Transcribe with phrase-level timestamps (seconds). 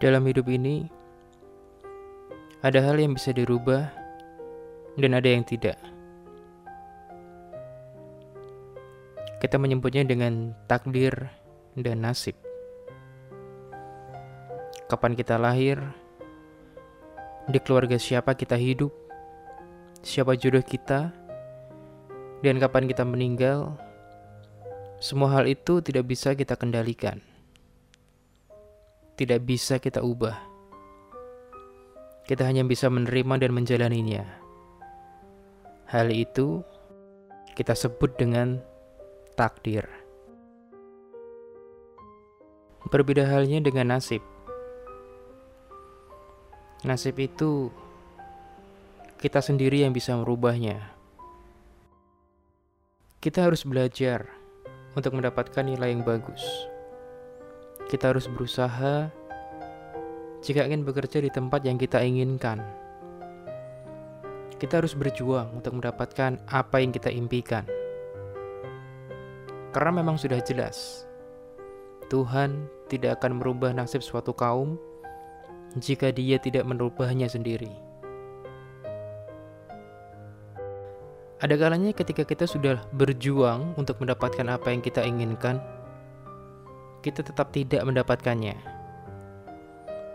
[0.00, 0.88] Dalam hidup ini,
[2.64, 3.92] ada hal yang bisa dirubah
[4.96, 5.76] dan ada yang tidak.
[9.44, 11.12] Kita menyebutnya dengan takdir
[11.76, 12.32] dan nasib.
[14.88, 15.76] Kapan kita lahir,
[17.52, 18.96] di keluarga siapa kita hidup,
[20.00, 21.12] siapa jodoh kita,
[22.40, 23.76] dan kapan kita meninggal,
[24.96, 27.20] semua hal itu tidak bisa kita kendalikan.
[29.20, 30.32] Tidak bisa kita ubah.
[32.24, 34.24] Kita hanya bisa menerima dan menjalaninya.
[35.92, 36.64] Hal itu
[37.52, 38.64] kita sebut dengan
[39.36, 39.84] takdir.
[42.88, 44.24] Berbeda halnya dengan nasib.
[46.88, 47.68] Nasib itu
[49.20, 50.80] kita sendiri yang bisa merubahnya.
[53.20, 54.32] Kita harus belajar
[54.96, 56.40] untuk mendapatkan nilai yang bagus.
[57.90, 59.10] Kita harus berusaha
[60.46, 62.62] jika ingin bekerja di tempat yang kita inginkan.
[64.62, 67.66] Kita harus berjuang untuk mendapatkan apa yang kita impikan.
[69.74, 71.02] Karena memang sudah jelas,
[72.06, 74.78] Tuhan tidak akan merubah nasib suatu kaum
[75.74, 77.74] jika dia tidak merubahnya sendiri.
[81.42, 85.58] Ada kalanya ketika kita sudah berjuang untuk mendapatkan apa yang kita inginkan,
[87.00, 88.56] kita tetap tidak mendapatkannya.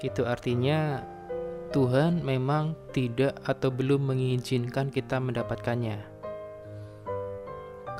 [0.00, 1.04] Itu artinya
[1.70, 6.02] Tuhan memang tidak atau belum mengizinkan kita mendapatkannya.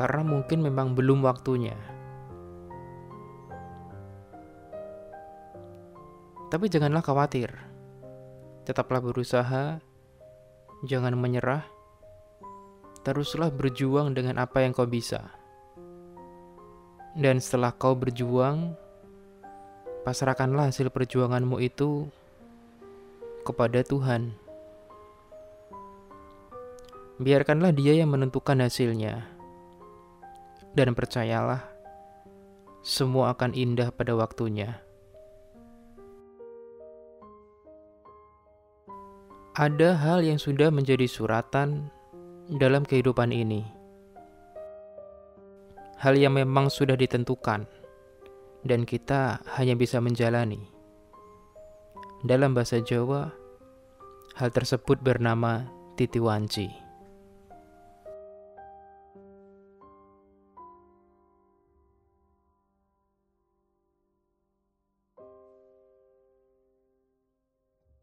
[0.01, 1.77] Karena mungkin memang belum waktunya.
[6.51, 7.53] Tapi janganlah khawatir.
[8.67, 9.79] Tetaplah berusaha,
[10.83, 11.63] jangan menyerah.
[13.07, 15.40] Teruslah berjuang dengan apa yang kau bisa.
[17.19, 18.79] Dan setelah kau berjuang,
[20.07, 22.07] pasrahkanlah hasil perjuanganmu itu
[23.43, 24.31] kepada Tuhan.
[27.21, 29.29] Biarkanlah Dia yang menentukan hasilnya,
[30.73, 31.67] dan percayalah,
[32.81, 34.81] semua akan indah pada waktunya.
[39.53, 41.93] Ada hal yang sudah menjadi suratan
[42.57, 43.80] dalam kehidupan ini.
[46.01, 47.69] Hal yang memang sudah ditentukan,
[48.65, 50.65] dan kita hanya bisa menjalani.
[52.25, 53.29] Dalam bahasa Jawa,
[54.41, 55.69] hal tersebut bernama
[56.01, 56.80] titiwanci.